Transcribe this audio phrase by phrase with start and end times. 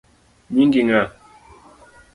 [0.55, 1.01] Nyingi ng’a?